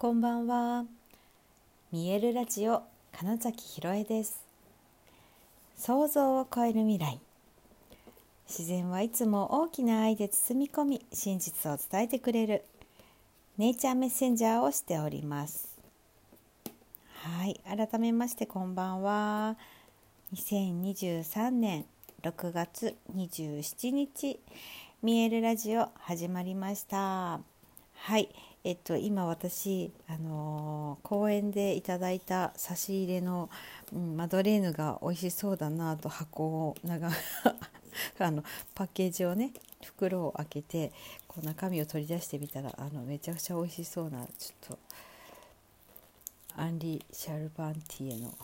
[0.00, 0.86] こんばんは。
[1.92, 4.40] 見えるラジオ金崎ひろえです。
[5.76, 7.20] 想像を超える未来。
[8.48, 12.64] 自然はいつも大きな愛で包み込み、真実を伝えてくれる
[13.58, 15.68] ネイチャーメッセンジャーをしております。
[17.16, 19.58] はい、改めましてこんばんは。
[20.32, 21.84] 2023年
[22.22, 24.40] 6月27日、
[25.02, 27.40] 見えるラジオ始まりました。
[27.92, 28.30] はい、
[28.62, 33.48] えっと、今私、あのー、公園でいただいた差し入れの、
[33.90, 37.08] うん、マドレーヌが美味しそうだなと箱を長
[38.20, 38.44] あの
[38.74, 40.92] パッケージをね袋を開けて
[41.26, 44.78] こう中身を取り出してみたらあのめちゃくちゃ美味しそうなちょっと
[46.56, 48.34] アンリ・シャルバンティエの、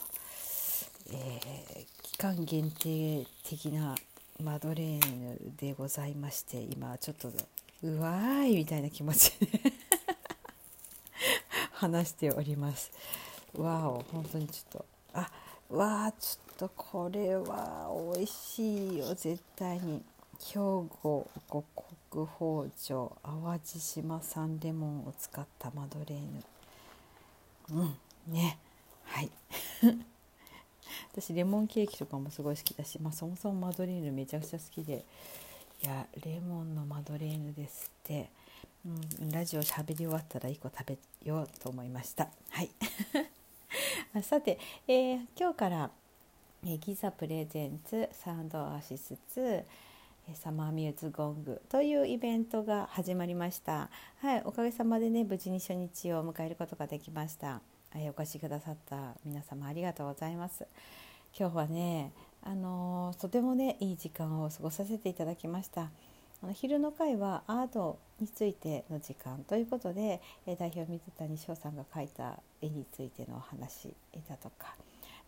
[1.10, 3.94] えー、期間限定的な
[4.42, 7.30] マドレーヌでございまして今ちょっと
[7.82, 9.85] うわーいみたいな気持ちで。
[11.76, 12.90] 話しております。
[13.56, 14.84] わお本当にちょっと。
[15.12, 15.30] あ
[15.70, 19.14] わあちょっとこれは美味しいよ。
[19.14, 20.02] 絶対に
[20.38, 26.42] 兵庫五穀包丁淡路島産レモンを使ったマドレーヌ。
[27.72, 28.58] うんね。
[29.04, 29.30] はい。
[31.12, 35.04] 私レモンケーキとかもすごい好きだし、まあ、そもそもマドレーヌめちゃくちゃ好きで。
[35.82, 38.30] いやレモンのマドレーヌですって。
[38.86, 42.28] うん、ラジオしゃべり終わったら1個食べようと思いました。
[42.50, 42.70] はい
[44.22, 45.90] さて、えー、今日から、
[46.64, 49.64] えー、ギザプレゼンツサウンドアシスツ
[50.34, 53.90] サマーミューズゴングというイベントが始まりました。
[54.20, 57.60] はい、おかげさまでね無事に初日を迎えることができました。
[57.92, 60.64] えー、お越しくださった皆様ありがとうございます。
[61.36, 65.90] 今日はね、あのー、とてもねいい時間を過ごさせていただきました。
[66.42, 73.94] あの昼の会はアートについての時間ということで、え代表水谷翔さんが描いた絵についてのお話
[74.28, 74.74] だとか、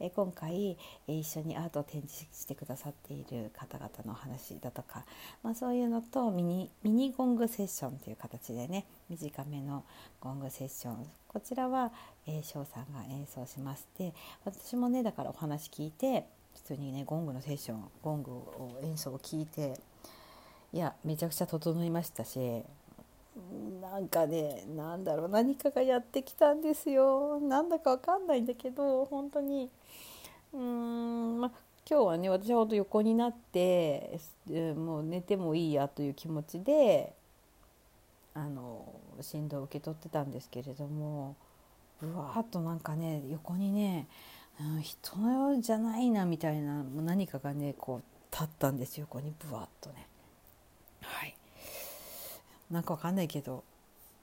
[0.00, 5.05] え今回、え一緒にアートを展示してくださっている方々のお話だとか、
[5.42, 9.84] まあ、そういうのとミニミニゴングセッションという形でね短めの
[10.20, 11.92] ゴングセッションこちらは
[12.27, 14.14] 翔、えー、さんが演奏しまして
[14.45, 16.24] 私もねだからお話聞いて
[16.55, 19.74] 普通にねゴングのセッションゴングを演奏を聞いて
[20.73, 22.63] いやめちゃくちゃ整いましたし
[23.81, 27.41] なんかねなんだろう何かがやってきたんですよ。
[27.41, 29.71] なんだかわかんないんだけど本当に。
[30.53, 31.53] うーん、ま
[31.89, 34.21] 今日はね私は本当横になって、
[34.77, 37.15] もう寝てもいいやという気持ちで
[38.35, 38.85] あの
[39.21, 41.35] 振動を受け取ってたんですけれども
[42.03, 44.07] うわーっとなんかね横にね、
[44.61, 49.33] うん、人じゃないなみたいな何かがねこう立ったんですよ横に。
[49.39, 50.07] ブワッとね。
[52.70, 53.64] なんかわかんないけど、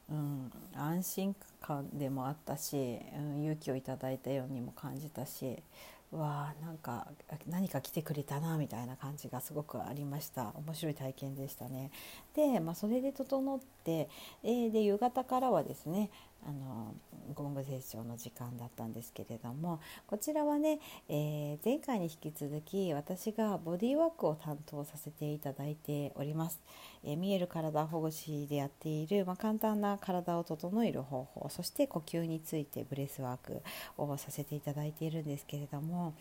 [0.10, 5.64] うん、安心感でもあったし、うん、勇気をいただいたようにも感じたし
[6.12, 7.08] わあなんか
[7.48, 10.54] 何か来てくれたなみたいな感じがすごくありました。
[10.56, 11.92] 面白い体験でしたね。
[12.36, 14.10] で、まあ、それで整って、
[14.44, 16.10] えー、で夕方からはですね
[16.48, 16.94] あの
[17.36, 20.80] ゴングセッションの時間だったんですけれどもこちらはね、
[21.10, 26.60] えー、前回に引き続き私がボディーワークを担当させていただいております、
[27.04, 33.62] えー、見える体ほぐしでやっている、まあ、簡単な体を整える方法そして呼吸についてブレスワーク
[33.98, 36.14] をさせていただいているんですけれども、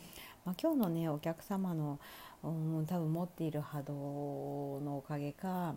[0.44, 2.00] まあ、今日のねお客様の、
[2.42, 3.94] うん、多分持っている波動
[4.84, 5.76] のおかげか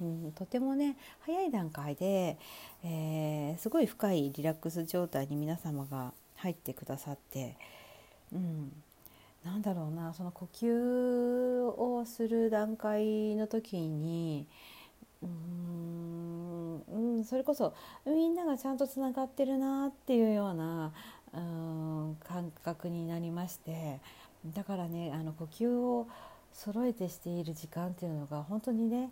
[0.00, 2.36] うん、とてもね早い段階で、
[2.82, 7.56] えー、すごい深いリラックス状態に皆様が入ってくださって、
[8.32, 8.72] うん、
[9.44, 14.46] なんだろうなその呼吸をする段階の時に
[15.22, 16.82] うん、
[17.16, 17.74] うん、それこそ
[18.06, 20.92] みんながちゃんとつながってるなっていうような
[21.32, 24.00] うん感覚になりまして
[24.54, 26.06] だからねあの呼吸を
[26.52, 29.10] 揃えてしている時間っていうのが本当にね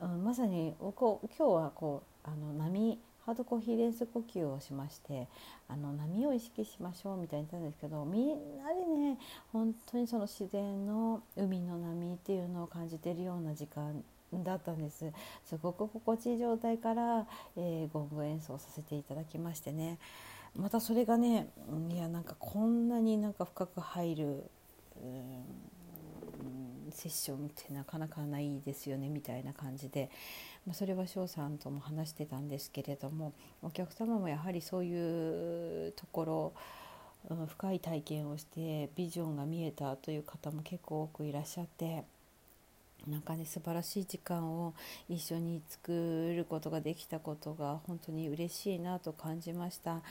[0.00, 2.98] うん、まさにこう今日はこうあの波
[3.28, 5.28] ハードコーヒーレース呼吸をしまして
[5.68, 9.18] あの波を意識しましょうみたいに言ったんですけどみんなでね
[9.52, 14.02] 本当にその自然の海の波っていうのを感じてるような時間
[14.32, 15.10] だったんです。
[15.44, 19.98] すごく心地いい状態から、えー、ゴング演奏させていただきましてね。
[20.56, 21.48] またそれがね
[21.90, 24.50] いやなんかこんなになんか深く入る、
[25.02, 25.77] うん
[26.98, 30.10] セッションってなかなかないですよねみたいな感じで、
[30.66, 36.54] まあ、それは翔さんとも話してたんですけれどもお客様もやはりそういうところ
[37.46, 42.04] 深い体験をしてビジョンが見えたという方も結構多くいらっしゃって
[43.06, 44.74] なんかね素晴らしい時間を
[45.08, 45.92] 一緒に作
[46.36, 50.02] ることができたことが本当に嬉しいなと感じました。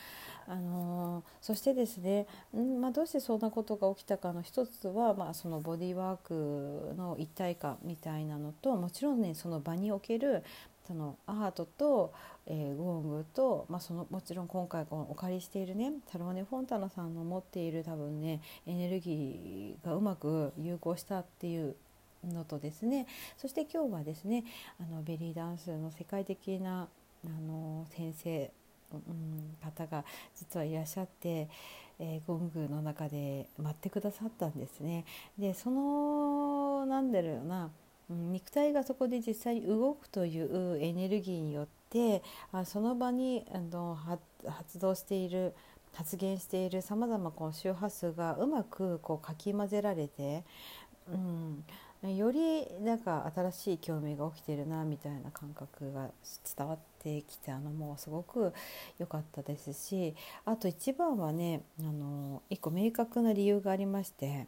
[0.47, 2.25] あのー、そしてですね、
[2.55, 10.43] んまあ、どうしてそんなことが起きたかの一つは、まあ、そのボディーワークの一体感みたいなのともちろんねその場における
[10.87, 12.13] そのアートと、
[12.45, 21.75] えー、ゴングと、まあ、そのもちろん今回このお借りしているねタローネ・フォンタナさんの持っている多分ねエネルギーがうまく融合したっていう
[22.33, 23.07] のとですね
[23.37, 24.43] そして今日はですね
[24.79, 26.87] あのベリーダンスの世界的な
[27.25, 28.51] あの先生、
[28.93, 31.49] うん、方が実はいらっしゃって、
[31.99, 35.05] えー、ゴングの中で待ってくださったんですね。
[35.37, 37.69] でそのなんだろうな
[38.09, 42.23] 肉体がそこで実際に動くというエネルギーによって
[42.53, 43.97] あその場にあの
[44.45, 45.53] 発動している
[45.93, 50.43] 発言しているさまざま周波数がうまくこうかき混ぜられて、
[51.11, 51.65] うん、
[52.09, 56.09] よりなんか新しい共鳴が起きてるなみたいな感覚が
[56.57, 58.53] 伝わってきたのもうすごく
[58.99, 60.15] 良かったですし
[60.45, 64.47] あと一番はねあの一個明確な理由がありまして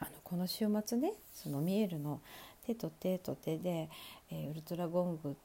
[0.00, 2.20] あのこの週末ねそのミエルの
[2.66, 3.88] 手と手と手で、
[4.30, 5.36] えー、ウルトラゴング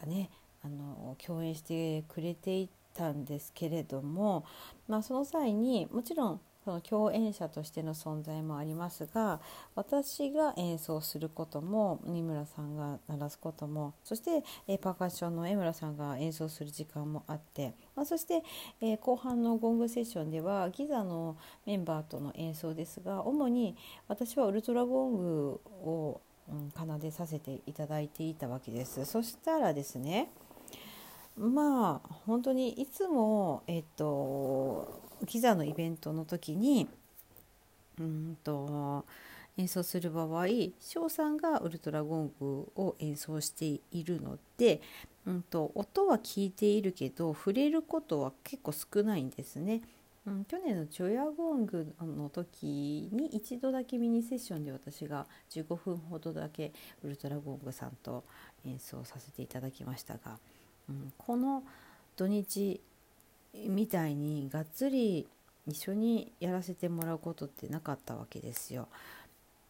[0.00, 0.30] がね
[0.64, 4.44] あの共演してくれていたんですけれども、
[4.88, 9.40] まあ、その際にもちろんその共演者としての存在もありますが
[9.74, 14.42] 私が演奏することも三村さんが鳴らすこともそして、
[14.78, 18.42] パーカッションの江村さんが演奏する時間もあって、まあ、そして、
[18.80, 21.36] え後半のゴングセッションではギザの
[21.66, 23.76] メンバーとの演奏ですが主に
[24.08, 26.20] 私はウルトラゴングを、
[26.50, 29.04] うん、奏でさせていただいていたわけです。
[29.04, 30.30] そしたらですね
[31.36, 36.88] まあ本当にいつもえっとキザのイベントの時に
[37.98, 39.04] うんと
[39.56, 40.46] 演奏する場合
[40.80, 44.80] 翔さんがウルトラゴングを演奏しているので、
[45.26, 49.82] うんと、音は聞いているけど触れることは結構少ないんですね。
[50.26, 56.72] うん、去年のジョヤゴングの時に一度だけミニセッションで私が15分ほどだけ
[57.02, 58.22] ウルトラゴングさんと
[58.66, 60.38] 演奏させていただきましたが、
[60.90, 61.62] うん、この
[62.16, 62.80] 土日
[63.54, 65.26] みたいにがっつり
[65.66, 68.88] 一緒にやらせてもらうことってなかったわけですよ。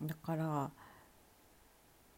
[0.03, 0.71] だから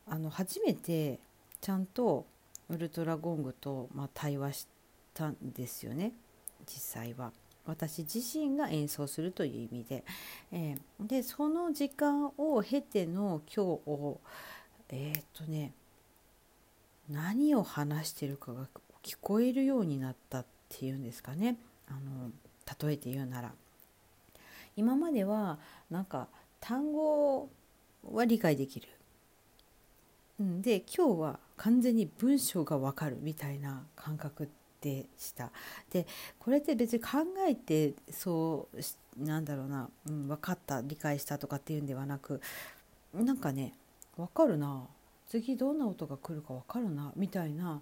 [0.07, 1.19] あの初めて
[1.61, 2.27] ちゃんと
[2.69, 4.69] ウルトラゴングと、まあ、対話し
[5.15, 6.13] たんですよね
[6.67, 7.33] 実際は。
[7.65, 10.05] 私自身が演奏するという意味で、
[10.51, 14.21] えー、でその時間を経ての今日を
[14.89, 15.73] えー、っとね
[17.09, 18.69] 何を話してるかが
[19.03, 21.57] 聞こえるようになったっっていうんですかね。
[21.89, 22.31] あの
[22.89, 23.53] 例えて言うなら。
[24.77, 25.59] 今までは
[25.91, 26.29] なんか
[26.61, 27.51] 単語
[28.11, 28.89] は理解できる、
[30.41, 34.49] うん、で今日は完全に文章がわかるみたいな感覚
[34.81, 35.51] でした。
[35.91, 36.07] で
[36.39, 37.09] これって別に考
[37.47, 38.67] えてそ
[39.19, 42.41] うなんだろうな、うん、分かった理解したとかっていうんではなく
[43.13, 43.75] なんかね
[44.17, 44.87] 分かるな。
[45.29, 47.81] 次どんな音が来るか分かるなみたいな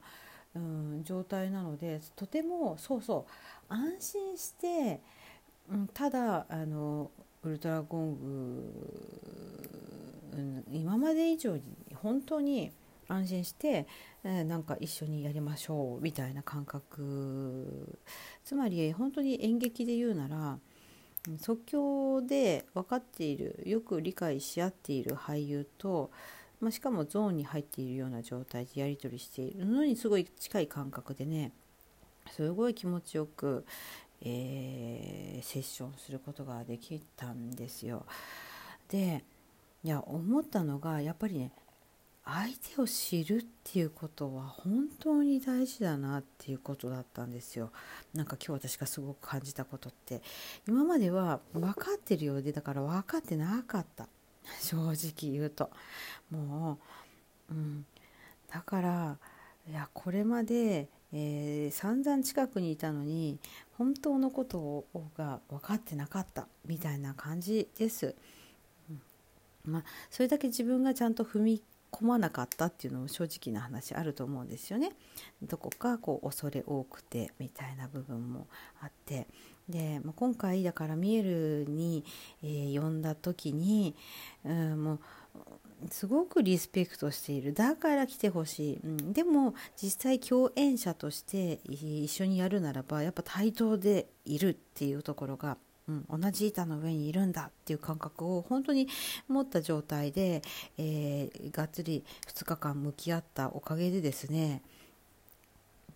[0.54, 3.26] うん、状態なのでとてもそうそ
[3.70, 5.00] う安心して、
[5.70, 7.10] うん、ただあの
[7.42, 8.24] ウルトラゴング、
[10.34, 11.62] うん、今まで以上に
[11.94, 12.72] 本当に
[13.08, 13.86] 安心して、
[14.24, 17.98] えー、なんか一緒にやりましょうみたいな感覚。
[18.44, 20.58] つまり本当に演劇で言うなら
[21.38, 26.10] 即興で分かっているよく理解し合っている俳優と
[26.60, 31.52] まあ、しかもゾーンに入っているような状態でやり取りしているのにすごい近い感覚でね
[32.30, 33.64] すごい気持ちよく、
[34.22, 38.04] えー、セッションすることができたんですよ。
[38.88, 39.24] で
[39.82, 41.52] いや思ったのがやっぱりね
[42.24, 47.72] 相手を知るっていうことは本当に大事だなっていうことだったんですよ。
[48.14, 50.20] なんか今日私がすごく感じたことって
[50.68, 54.06] 今までは分かってるようでだから分かってなかった。
[54.60, 55.70] 正直言うと
[56.30, 56.78] も
[57.50, 57.86] う、うん、
[58.52, 59.18] だから
[59.68, 63.38] いやこれまで、えー、散々近くにいたのに
[63.78, 64.84] 本当のこと
[65.16, 68.14] が分かってなかったみたいな感じです。
[68.90, 74.92] うん、まあ、それだけ自分がちゃんと踏み込まなかったっていうのも正直な話あると思うんですよね。
[75.42, 78.46] どこかこう恐れ多くてみたいな部分も
[78.80, 79.26] あって
[79.70, 82.04] で、まあ、今回だからミエルに、
[82.42, 83.94] えー、呼んだ時に、
[84.44, 85.00] うん、もう
[85.88, 87.54] すごくリスペクトしている。
[87.54, 95.56] だから来てほしい、うん、でも実際共演者として一緒にやるならばやっぱ対等でいるっていうところが、
[95.88, 98.88] うん、同じ板の上にいるんだっていう感覚を本当に
[99.28, 100.42] 持った状態で、
[100.76, 104.62] えー、がっつり2日間向き合ったおかげでですね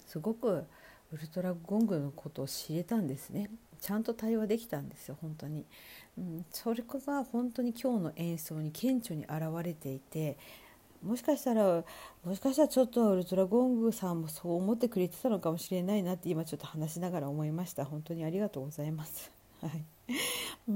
[0.07, 0.65] すごく
[1.13, 3.51] ウルトラゴングのことを知れたんですね。
[3.81, 5.65] ちゃんと対話できたんですよ本当に、
[6.19, 10.37] うん、それが本当に今日の演奏に顕著に現れていて
[11.05, 11.85] もしかしたら
[12.25, 17.85] もしかしたらちょっとウルトラゴングさんもそう思ってくれてたのかもしれないなって今ちょっと話しながら思いました。
[17.85, 19.31] 本当にありがとうございます。
[19.61, 19.85] はい、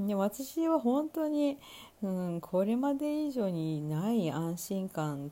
[0.07, 1.57] で私は本当に、
[2.03, 5.31] うん、これまで以上にない安心感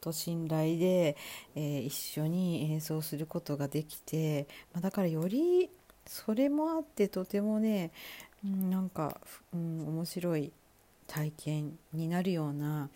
[0.00, 1.16] と信頼で、
[1.54, 5.70] えー、一緒に演奏することができて、まあ、だからより
[6.10, 7.92] それもあってとてもね、
[8.44, 9.20] うん、なんか、
[9.54, 10.50] うん、面白い
[11.06, 12.90] 体験になるような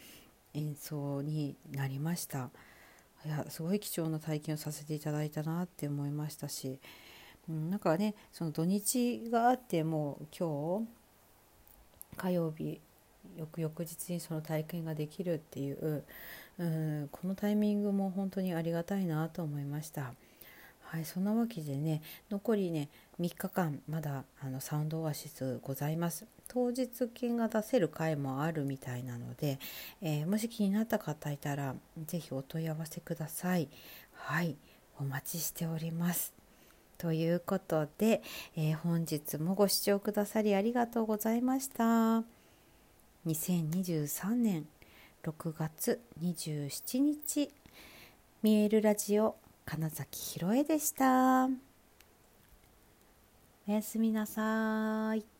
[0.52, 2.50] 演奏になりました
[3.24, 6.80] いやすごい貴重な体験をさせていただいたなって思いましたし、
[7.48, 10.88] うん、なんかねその土日があってもう今日
[12.16, 12.80] 火曜日
[13.36, 16.04] 翌々日にその体験ができるっていう、
[16.58, 20.14] うん、このタイミングも本当にありがたいなと思いました。
[20.94, 22.88] はい、そんなわけでね残りね
[23.20, 26.24] 3日間まだあのサウンドオアシスございます。
[26.46, 29.58] 当日券が出せる回もあるみたいなので、
[30.00, 31.74] えー、もし気になった方いたら
[32.06, 33.68] 是非お問い合わせください。
[34.12, 34.54] はい
[35.00, 36.32] お待ちしております。
[36.96, 38.22] ということで、
[38.56, 42.22] えー、本日もご視聴くださりありがとうございました。
[43.26, 44.68] 2023年
[45.24, 47.50] 6月27日
[48.44, 49.34] 見えるラジオ
[49.64, 51.48] 金崎ひろえでした。
[53.66, 55.33] おやすみなさい。